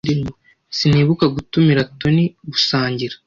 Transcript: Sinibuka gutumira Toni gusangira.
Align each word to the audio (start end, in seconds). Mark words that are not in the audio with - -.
Sinibuka 0.77 1.25
gutumira 1.35 1.81
Toni 1.99 2.25
gusangira. 2.51 3.15